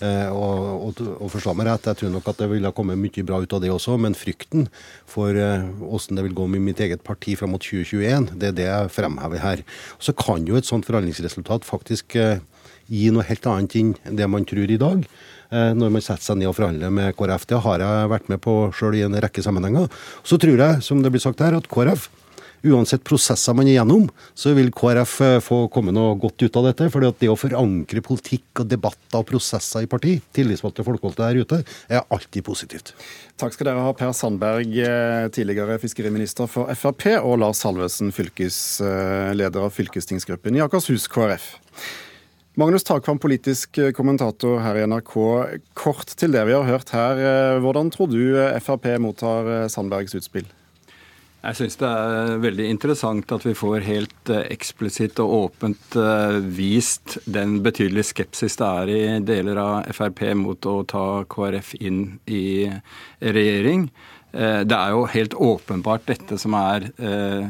Eh, 0.07 0.29
og, 0.31 0.87
og, 0.87 1.03
og 1.19 1.35
forstå 1.35 1.57
meg 1.59 1.71
rett, 1.73 1.91
jeg 1.91 2.03
tror 2.03 2.15
nok 2.15 2.31
at 2.31 2.45
det 2.45 2.51
ville 2.53 2.75
komme 2.77 2.99
mye 2.99 3.27
bra 3.27 3.43
ut 3.43 3.59
av 3.59 3.65
det 3.65 3.73
også, 3.75 3.99
men 3.99 4.19
frykten 4.19 4.69
for 5.11 5.35
hvordan 5.35 6.19
det 6.19 6.25
vil 6.29 6.37
gå 6.37 6.47
med 6.55 6.63
mitt 6.65 6.81
eget 6.83 7.03
parti 7.05 7.35
fram 7.39 7.53
mot 7.55 7.63
2021, 7.63 8.31
det 8.39 8.53
er 8.53 8.57
det 8.57 8.69
jeg 8.69 8.95
fremhever 8.95 9.43
her. 9.43 9.63
Så 10.03 10.15
kan 10.17 10.47
jo 10.47 10.57
et 10.59 10.69
sånt 10.69 10.87
forhandlingsresultat 10.89 11.67
faktisk 11.67 12.17
gi 12.89 13.11
noe 13.15 13.27
helt 13.29 13.47
annet 13.51 13.77
enn 13.81 13.95
det 14.19 14.29
man 14.31 14.47
tror 14.49 14.71
i 14.71 14.81
dag. 14.81 15.05
Eh, 15.53 15.71
når 15.77 15.93
man 15.93 16.05
setter 16.05 16.31
seg 16.31 16.41
ned 16.41 16.49
og 16.49 16.57
forhandler 16.57 16.93
med 16.95 17.13
KrF. 17.19 17.47
Det 17.51 17.61
har 17.67 17.85
jeg 17.85 18.11
vært 18.15 18.33
med 18.33 18.41
på 18.45 18.57
sjøl 18.77 18.97
i 18.97 19.05
en 19.05 19.21
rekke 19.21 19.45
sammenhenger. 19.45 19.91
Så 20.25 20.41
tror 20.41 20.57
jeg, 20.57 20.83
som 20.85 21.03
det 21.05 21.13
blir 21.13 21.23
sagt 21.23 21.45
her, 21.45 21.59
at 21.59 21.69
KrF 21.73 22.09
uansett 22.63 23.03
prosesser 23.07 23.57
man 23.57 23.67
er 23.67 23.79
gjennom, 23.79 24.07
så 24.39 24.53
vil 24.57 24.71
KrF 24.75 25.15
eh, 25.25 25.39
få 25.43 25.59
komme 25.73 25.95
noe 25.95 26.15
godt 26.21 26.45
ut 26.45 26.59
av 26.59 26.69
dette. 26.71 26.89
For 26.93 27.05
det 27.05 27.31
å 27.31 27.39
forankre 27.39 28.03
politikk 28.05 28.63
og 28.63 28.71
debatter 28.71 29.21
og 29.21 29.27
prosesser 29.29 29.85
i 29.85 29.91
parti, 29.91 30.17
tillitsvalgte 30.35 30.87
folkevalgte 30.87 31.27
der 31.27 31.43
ute, 31.43 31.61
er 31.91 32.07
alltid 32.07 32.47
positivt. 32.47 32.95
Takk 33.41 33.57
skal 33.57 33.73
dere 33.73 33.83
ha, 33.85 33.97
Per 33.99 34.15
Sandberg, 34.17 34.71
eh, 34.79 35.27
tidligere 35.35 35.81
fiskeriminister 35.83 36.49
for 36.51 36.71
Frp, 36.79 37.09
og 37.21 37.41
Lars 37.43 37.65
Halvesen, 37.67 38.15
fylkesleder 38.15 39.67
av 39.67 39.75
fylkestingsgruppen 39.75 40.57
i 40.57 40.65
Akershus 40.65 41.09
KrF. 41.13 41.53
Magnus 42.61 42.85
Takvam, 42.85 43.17
politisk 43.17 43.79
kommentator 43.97 44.59
her 44.61 44.77
i 44.77 44.83
NRK. 44.85 45.15
Kort 45.73 46.11
til 46.21 46.35
det 46.35 46.43
vi 46.45 46.53
har 46.53 46.69
hørt 46.69 46.93
her. 46.93 47.23
Hvordan 47.65 47.89
tror 47.95 48.11
du 48.13 48.37
Frp 48.61 48.91
mottar 49.01 49.71
Sandbergs 49.73 50.13
utspill? 50.19 50.51
Jeg 51.43 51.59
syns 51.59 51.75
det 51.81 51.89
er 51.91 52.37
veldig 52.39 52.67
interessant 52.71 53.33
at 53.35 53.43
vi 53.43 53.55
får 53.59 53.83
helt 53.83 54.31
eh, 54.31 54.45
eksplisitt 54.55 55.19
og 55.25 55.33
åpent 55.39 55.97
eh, 55.99 56.37
vist 56.55 57.17
den 57.27 57.57
betydelige 57.65 58.13
skepsis 58.13 58.55
det 58.61 58.69
er 58.69 58.93
i 58.93 59.01
deler 59.27 59.59
av 59.59 59.91
Frp 59.91 60.23
mot 60.39 60.71
å 60.71 60.77
ta 60.87 61.07
KrF 61.27 61.73
inn 61.81 62.03
i 62.31 62.71
regjering. 63.19 63.89
Eh, 64.33 64.63
det 64.65 64.79
er 64.79 64.95
jo 64.95 65.05
helt 65.13 65.35
åpenbart 65.35 66.07
dette 66.09 66.39
som 66.41 66.57
er 66.59 66.89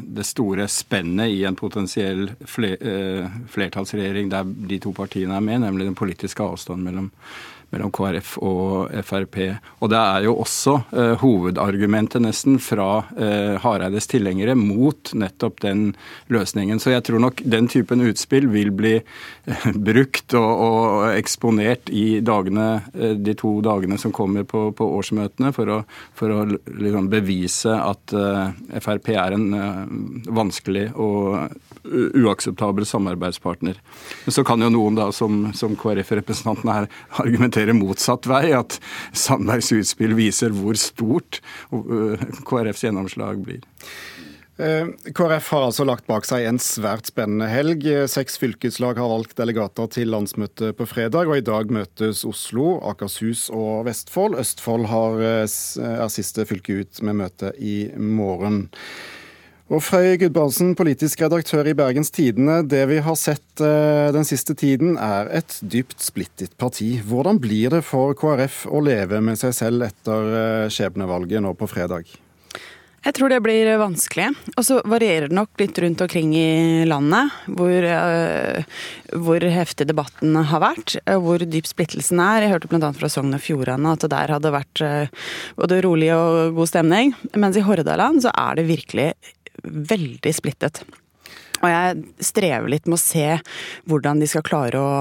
det 0.03 0.27
store 0.27 0.67
spennet 0.71 1.31
i 1.31 1.45
en 1.47 1.59
potensiell 1.59 2.29
flertallsregjering 2.47 4.31
der 4.33 4.45
de 4.71 4.79
to 4.83 4.93
partiene 4.97 5.39
er 5.39 5.45
med, 5.45 5.63
nemlig 5.65 5.89
den 5.91 5.99
politiske 5.99 6.43
avstanden 6.45 6.87
mellom 6.89 7.11
mellom 7.73 7.93
KrF 7.95 8.37
og 8.45 8.93
Frp. 9.07 9.39
Og 9.81 9.91
det 9.93 9.99
er 9.99 10.27
jo 10.27 10.37
også 10.43 10.77
eh, 10.93 11.15
hovedargumentet 11.23 12.23
nesten 12.25 12.59
fra 12.63 13.05
eh, 13.17 13.57
Hareides 13.63 14.09
tilhengere 14.13 14.57
mot 14.59 15.13
nettopp 15.17 15.63
den 15.65 15.85
løsningen. 16.33 16.81
Så 16.83 16.93
jeg 16.93 17.07
tror 17.09 17.23
nok 17.25 17.43
den 17.45 17.71
typen 17.73 18.05
utspill 18.05 18.49
vil 18.53 18.73
bli 18.77 18.95
eh, 18.99 19.67
brukt 19.89 20.37
og, 20.39 20.51
og, 20.53 21.09
eksponert 21.17 21.91
i 21.93 22.21
dagene, 22.25 22.69
eh, 22.93 23.17
de 23.17 23.37
to 23.39 23.57
dagene 23.65 23.99
som 24.01 24.15
kommer 24.15 24.47
på, 24.49 24.69
på 24.77 24.91
årsmøtene, 25.01 25.53
for 25.57 25.73
å, 25.73 25.83
for 26.19 26.33
å 26.33 26.45
liksom 26.53 27.09
bevise 27.13 27.77
at 27.77 28.17
eh, 28.17 28.81
Frp 28.83 29.15
er 29.17 29.39
en 29.39 29.49
eh, 29.57 29.85
vanskelig 30.33 30.91
og 31.01 31.72
uakseptabel 31.93 32.87
samarbeidspartner. 32.89 33.79
Så 34.29 34.45
kan 34.47 34.63
jo 34.63 34.71
noen 34.73 34.99
da, 34.99 35.11
som, 35.15 35.51
som 35.57 35.77
KrF-representanten 35.79 36.73
her, 36.73 36.89
argumentere 37.23 37.77
motsatt 37.77 38.29
vei. 38.31 38.49
At 38.57 38.79
Sandbergs 39.17 39.73
utspill 39.77 40.17
viser 40.19 40.55
hvor 40.57 40.79
stort 40.81 41.43
øh, 41.73 42.21
KrFs 42.49 42.87
gjennomslag 42.89 43.45
blir. 43.45 43.63
Eh, 44.61 44.87
KrF 45.17 45.49
har 45.55 45.65
altså 45.67 45.85
lagt 45.89 46.05
bak 46.07 46.27
seg 46.29 46.45
en 46.45 46.61
svært 46.61 47.09
spennende 47.09 47.49
helg. 47.49 47.87
Seks 48.11 48.37
fylkeslag 48.39 49.01
har 49.01 49.09
valgt 49.11 49.35
delegater 49.41 49.89
til 49.95 50.13
landsmøtet 50.13 50.77
på 50.79 50.87
fredag, 50.87 51.31
og 51.31 51.41
i 51.41 51.47
dag 51.47 51.73
møtes 51.73 52.23
Oslo, 52.29 52.77
Akershus 52.93 53.49
og 53.51 53.87
Vestfold. 53.89 54.37
Østfold 54.43 54.87
har, 54.93 55.19
eh, 55.25 55.49
er 55.89 56.13
siste 56.13 56.47
fylke 56.47 56.83
ut 56.83 57.03
med 57.03 57.19
møte 57.25 57.55
i 57.59 57.91
morgen. 57.97 58.69
Og 59.73 59.81
Frøy 59.81 60.19
Gudbrandsen, 60.21 60.75
politisk 60.77 61.23
redaktør 61.25 61.71
i 61.71 61.73
Bergens 61.73 62.13
Tidende. 62.13 62.59
Det 62.69 62.83
vi 62.91 62.99
har 63.01 63.17
sett 63.17 63.63
eh, 63.65 64.11
den 64.13 64.27
siste 64.29 64.53
tiden 64.53 64.99
er 65.01 65.31
et 65.33 65.55
dypt 65.65 65.97
splittet 66.05 66.53
parti. 66.61 66.99
Hvordan 67.09 67.41
blir 67.41 67.73
det 67.73 67.81
for 67.89 68.13
KrF 68.13 68.67
å 68.69 68.83
leve 68.85 69.23
med 69.25 69.41
seg 69.41 69.57
selv 69.57 69.87
etter 69.89 70.37
eh, 70.43 70.67
skjebnevalget 70.69 71.41
nå 71.41 71.55
på 71.57 71.71
fredag? 71.73 72.13
Jeg 73.03 73.17
tror 73.17 73.33
det 73.33 73.41
blir 73.43 73.73
vanskelig. 73.81 74.29
Og 74.53 74.67
så 74.69 74.77
varierer 74.85 75.33
det 75.33 75.41
nok 75.41 75.57
litt 75.59 75.81
rundt 75.81 76.05
omkring 76.05 76.37
i 76.37 76.85
landet 76.87 77.33
hvor, 77.49 77.73
uh, 77.83 78.77
hvor 79.25 79.43
heftig 79.57 79.89
debatten 79.89 80.37
har 80.53 80.63
vært, 80.63 81.01
hvor 81.25 81.43
dyp 81.43 81.67
splittelsen 81.67 82.23
er. 82.23 82.45
Jeg 82.45 82.53
hørte 82.53 82.71
bl.a. 82.71 82.93
fra 82.95 83.11
Sogn 83.11 83.35
og 83.35 83.43
Fjordane 83.43 83.97
at 83.97 84.05
det 84.05 84.13
der 84.15 84.37
hadde 84.37 84.55
vært 84.55 84.85
uh, 84.87 85.27
både 85.59 85.83
rolig 85.83 86.13
og 86.15 86.61
god 86.61 86.71
stemning. 86.71 87.17
Mens 87.35 87.59
i 87.59 87.67
Hordaland 87.67 88.23
så 88.23 88.31
er 88.39 88.61
det 88.61 88.71
virkelig 88.71 89.11
veldig 89.63 90.35
splittet. 90.35 90.83
Og 91.63 91.71
jeg 91.71 92.25
strever 92.27 92.71
litt 92.73 92.89
med 92.91 92.99
å 92.99 93.03
se 93.03 93.27
hvordan 93.91 94.23
de 94.23 94.29
skal 94.31 94.43
klare 94.47 94.81
å, 94.83 94.95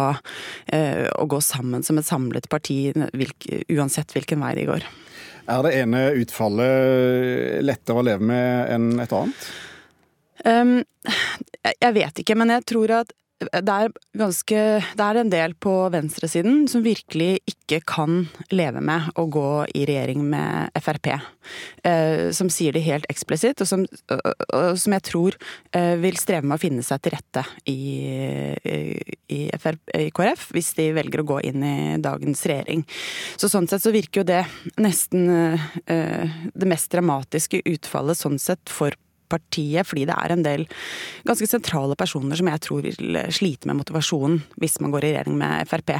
eh, 0.68 1.08
å 1.10 1.26
gå 1.26 1.40
sammen 1.42 1.82
som 1.84 1.98
et 1.98 2.06
samlet 2.06 2.48
parti, 2.50 2.94
uansett 2.94 4.14
hvilken 4.14 4.46
vei 4.46 4.54
de 4.60 4.68
går. 4.70 4.86
Er 5.50 5.64
det 5.66 5.74
ene 5.80 6.04
utfallet 6.22 7.64
lettere 7.66 7.98
å 7.98 8.06
leve 8.06 8.30
med 8.30 8.70
enn 8.76 9.02
et 9.02 9.16
annet? 9.18 9.50
Um, 10.46 10.78
jeg 11.82 11.94
vet 11.98 12.22
ikke, 12.22 12.38
men 12.38 12.54
jeg 12.54 12.66
tror 12.70 12.94
at 13.02 13.12
det 13.50 13.74
er, 13.74 13.92
ganske, 14.18 14.60
det 14.98 15.06
er 15.06 15.20
en 15.20 15.32
del 15.32 15.54
på 15.58 15.74
venstresiden 15.94 16.66
som 16.70 16.84
virkelig 16.86 17.40
ikke 17.50 17.82
kan 17.88 18.26
leve 18.54 18.82
med 18.84 19.10
å 19.20 19.26
gå 19.32 19.48
i 19.78 19.86
regjering 19.90 20.24
med 20.30 20.78
Frp. 20.82 21.10
Eh, 21.88 22.30
som 22.36 22.52
sier 22.54 22.76
det 22.76 22.84
helt 22.86 23.08
eksplisitt, 23.10 23.64
og 23.64 23.70
som, 23.70 23.86
og 24.14 24.78
som 24.80 24.96
jeg 24.96 25.06
tror 25.08 25.38
eh, 25.74 25.96
vil 26.02 26.20
streve 26.22 26.46
med 26.46 26.60
å 26.60 26.62
finne 26.62 26.86
seg 26.86 27.02
til 27.02 27.16
rette 27.16 27.46
i, 27.72 27.80
i, 28.62 29.42
FRP, 29.58 29.96
i, 29.98 30.10
KrF, 30.16 30.50
hvis 30.56 30.74
de 30.78 30.92
velger 30.98 31.24
å 31.24 31.30
gå 31.34 31.42
inn 31.50 31.66
i 31.66 31.78
dagens 32.02 32.46
regjering. 32.50 32.86
Så 33.38 33.50
Sånn 33.52 33.68
sett 33.68 33.84
så 33.84 33.92
virker 33.92 34.22
jo 34.22 34.30
det 34.30 34.44
nesten 34.80 35.28
eh, 35.84 36.36
det 36.54 36.70
mest 36.70 36.92
dramatiske 36.94 37.64
utfallet 37.68 38.20
sånn 38.20 38.40
sett 38.40 38.72
for 38.72 38.96
partiet, 39.32 39.88
fordi 39.88 40.06
det 40.10 40.18
er 40.18 40.36
en 40.36 40.46
del 40.46 40.68
ganske 41.28 41.48
sentrale 41.50 41.98
personer 42.00 42.40
som 42.40 42.50
jeg 42.52 42.64
tror 42.66 42.86
vil 42.86 43.20
slite 43.34 43.70
med 43.70 43.80
motivasjonen 43.82 44.42
hvis 44.62 44.80
man 44.84 44.94
går 44.94 45.08
i 45.08 45.14
regjering 45.14 45.40
med 45.40 45.72
Frp. 45.72 45.96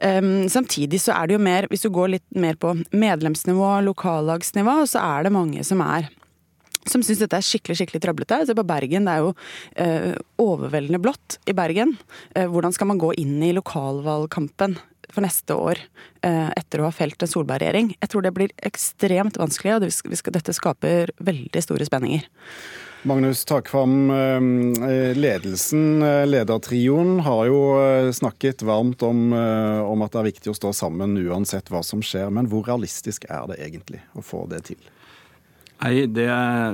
Um, 0.00 0.48
samtidig 0.52 1.02
så 1.04 1.14
er 1.16 1.28
det 1.28 1.38
jo 1.38 1.44
mer, 1.44 1.68
hvis 1.70 1.84
du 1.84 1.92
går 1.94 2.16
litt 2.16 2.26
mer 2.38 2.58
på 2.60 2.74
medlemsnivå, 2.94 3.76
lokallagsnivå, 3.88 4.80
så 4.90 5.02
er 5.04 5.26
det 5.26 5.34
mange 5.34 5.64
som 5.66 5.82
er 5.84 6.10
som 6.84 7.00
syns 7.00 7.22
dette 7.22 7.38
er 7.38 7.44
skikkelig 7.44 7.78
skikkelig 7.78 8.02
trøblete. 8.04 8.42
Se 8.44 8.56
på 8.56 8.66
Bergen, 8.68 9.06
det 9.08 9.14
er 9.14 9.22
jo 9.24 9.30
eh, 9.80 10.10
overveldende 10.42 11.00
blått 11.00 11.38
i 11.48 11.54
Bergen. 11.56 11.94
Eh, 12.36 12.44
hvordan 12.50 12.74
skal 12.76 12.90
man 12.90 13.00
gå 13.00 13.14
inn 13.20 13.38
i 13.40 13.54
lokalvalgkampen 13.56 14.76
for 15.14 15.24
neste 15.24 15.56
år 15.56 15.80
eh, 16.26 16.50
etter 16.56 16.82
å 16.82 16.88
ha 16.88 16.94
felt 16.94 17.22
en 17.22 17.30
Solberg-regjering. 17.30 17.94
Jeg 18.00 18.10
tror 18.12 18.24
det 18.24 18.34
blir 18.36 18.54
ekstremt 18.66 19.38
vanskelig, 19.40 19.76
og 19.76 20.34
dette 20.34 20.56
skaper 20.56 21.14
veldig 21.24 21.62
store 21.64 21.86
spenninger. 21.88 22.26
Magnus 23.04 23.42
Takvam, 23.44 24.08
eh, 24.10 25.12
ledelsen, 25.18 26.02
eh, 26.02 26.24
ledertrioen, 26.26 27.18
har 27.26 27.46
jo 27.50 27.60
snakket 28.16 28.64
varmt 28.64 29.04
om, 29.04 29.30
om, 29.34 30.04
at 30.04 30.14
det 30.14 30.22
er 30.22 30.30
viktig 30.30 30.52
å 30.54 30.58
stå 30.58 30.72
sammen 30.76 31.18
uansett 31.20 31.70
hva 31.72 31.84
som 31.84 32.02
skjer. 32.04 32.32
Men 32.32 32.48
hvor 32.50 32.64
realistisk 32.66 33.28
er 33.28 33.46
det 33.52 33.60
egentlig 33.62 34.02
å 34.16 34.24
få 34.24 34.46
det 34.50 34.64
til? 34.72 34.80
Nei, 35.84 36.06
det, 36.06 36.24
eh, 36.28 36.72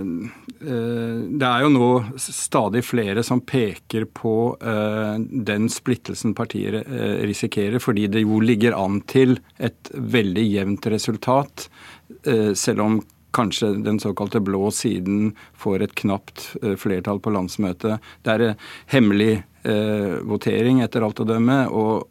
det, 1.40 1.46
er 1.46 1.64
jo 1.64 1.70
nå 1.74 1.86
stadig 2.22 2.84
flere 2.86 3.24
som 3.26 3.40
peker 3.42 4.04
på 4.14 4.34
eh, 4.54 5.16
den 5.50 5.66
splittelsen 5.72 6.36
partiet 6.38 6.84
eh, 6.84 7.16
risikerer, 7.26 7.82
fordi 7.82 8.06
det 8.12 8.22
jo 8.22 8.38
ligger 8.44 8.76
an 8.78 9.00
til 9.10 9.40
et 9.58 9.90
veldig 9.94 10.44
jevnt 10.46 10.86
resultat. 10.94 11.66
Selv 12.58 12.82
om 12.82 12.96
kanskje 13.32 13.70
den 13.86 14.00
såkalte 14.02 14.40
blå 14.42 14.68
siden 14.74 15.30
får 15.58 15.84
et 15.86 15.92
knapt 15.96 16.42
flertall 16.82 17.20
på 17.22 17.32
landsmøtet. 17.32 18.02
Det 18.26 18.34
er 18.34 18.56
hemmelig 18.90 19.44
votering 20.26 20.82
etter 20.84 21.06
alt 21.06 21.22
å 21.22 21.28
dømme. 21.30 21.62
og 21.70 22.08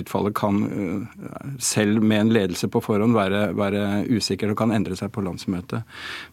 utfallet 0.00 0.34
kan, 0.34 0.62
eh, 0.64 1.22
selv 1.58 2.02
med 2.02 2.20
en 2.20 2.32
ledelse 2.32 2.68
på 2.68 2.82
forhånd, 2.84 3.14
være, 3.14 3.50
være 3.56 4.04
usikker 4.10 4.52
og 4.52 4.58
kan 4.60 4.72
endre 4.74 4.96
seg 4.98 5.12
på 5.12 5.24
landsmøtet. 5.24 5.82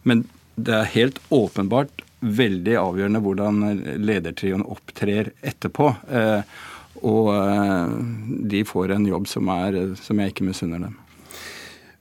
Men 0.08 0.24
det 0.56 0.74
er 0.74 0.94
helt 0.94 1.20
åpenbart 1.30 2.04
veldig 2.18 2.74
avgjørende 2.80 3.22
hvordan 3.22 3.60
ledertrioen 4.02 4.64
opptrer 4.66 5.32
etterpå. 5.46 5.92
Eh, 6.10 6.42
og 7.06 7.28
de 8.50 8.64
får 8.66 8.90
en 8.96 9.04
jobb 9.06 9.28
som, 9.30 9.46
er, 9.54 9.76
som 10.02 10.18
jeg 10.18 10.32
ikke 10.32 10.48
misunner 10.48 10.82
dem. 10.82 10.96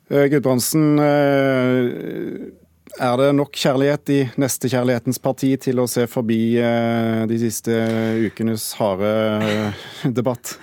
Gudbrandsen, 0.10 0.98
er 2.98 3.20
det 3.22 3.28
nok 3.38 3.54
kjærlighet 3.62 4.10
i 4.16 4.18
nestekjærlighetens 4.42 5.22
parti 5.22 5.52
til 5.62 5.84
å 5.84 5.86
se 5.92 6.08
forbi 6.10 6.58
de 7.30 7.38
siste 7.44 7.78
ukenes 8.26 8.72
harde 8.80 9.12
debatt? 10.18 10.56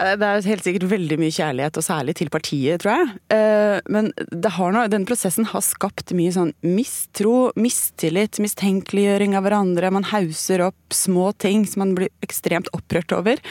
Det 0.00 0.26
er 0.26 0.46
helt 0.48 0.64
sikkert 0.64 0.88
veldig 0.90 1.18
mye 1.20 1.34
kjærlighet, 1.34 1.78
og 1.78 1.84
særlig 1.84 2.14
til 2.18 2.30
partiet, 2.32 2.82
tror 2.82 2.94
jeg. 2.96 3.10
Eh, 3.34 3.78
men 3.92 4.10
noe, 4.16 4.84
den 4.90 5.04
prosessen 5.08 5.46
har 5.50 5.64
skapt 5.64 6.14
mye 6.16 6.32
sånn 6.34 6.52
mistro, 6.64 7.52
mistillit, 7.60 8.40
mistenkeliggjøring 8.42 9.36
av 9.38 9.46
hverandre. 9.46 9.92
Man 9.94 10.08
hauser 10.10 10.64
opp 10.66 10.96
små 10.96 11.30
ting 11.42 11.66
som 11.68 11.84
man 11.84 11.94
blir 11.98 12.10
ekstremt 12.24 12.70
opprørt 12.76 13.14
over. 13.16 13.42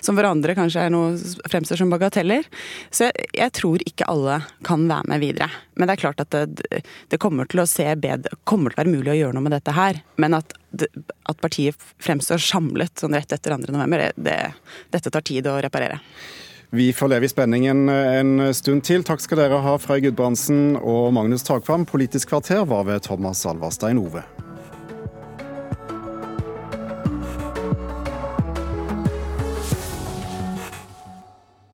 Som 0.00 0.18
for 0.18 0.28
andre 0.28 0.56
kanskje 0.58 0.86
er 0.86 0.94
noe 0.94 1.14
fremstår 1.50 1.82
som 1.82 1.92
bagateller. 1.92 2.48
Så 2.90 3.08
jeg, 3.08 3.30
jeg, 3.36 3.54
tror 3.60 3.84
ikke 3.86 4.08
alle 4.10 4.40
kan 4.66 4.88
være 4.90 5.12
med 5.12 5.22
videre. 5.22 5.50
Men 5.78 5.88
det 5.88 5.96
er 5.96 6.04
klart 6.06 6.24
at 6.24 6.32
det, 6.34 6.82
det 7.12 7.22
kommer 7.22 7.48
til 7.50 7.62
å 7.62 7.68
se 7.68 7.86
bedre, 8.00 8.40
kommer 8.48 8.72
til 8.72 8.80
å 8.80 8.84
være 8.84 8.96
mulig 8.96 9.14
å 9.14 9.20
gjøre 9.20 9.36
noe 9.36 9.46
med 9.46 9.56
dette 9.58 9.76
her. 9.76 10.02
Men 10.20 10.38
at 10.40 10.56
at 10.72 11.40
partiet 11.42 11.78
fremstår 12.02 12.42
samlet 12.42 13.02
sånn 13.02 13.16
rett 13.16 13.32
etter 13.32 13.56
2.11, 13.56 13.96
det, 13.96 14.12
det, 14.16 14.38
dette 14.94 15.12
tar 15.12 15.26
tid 15.26 15.48
å 15.50 15.58
reparere. 15.62 16.00
Vi 16.70 16.92
får 16.94 17.10
leve 17.10 17.26
i 17.26 17.32
spenningen 17.32 17.88
en 17.90 18.54
stund 18.54 18.84
til. 18.86 19.02
Takk 19.02 19.24
skal 19.24 19.42
dere 19.42 19.58
ha, 19.64 19.74
Frøy 19.82 20.04
Gudbrandsen 20.04 20.76
og 20.78 21.10
Magnus 21.16 21.42
Takvam. 21.46 21.82
Politisk 21.88 22.30
kvarter 22.30 22.62
var 22.70 22.86
ved 22.86 23.02
Thomas 23.08 23.42
Alvarstein 23.50 23.98
Ove. 23.98 24.22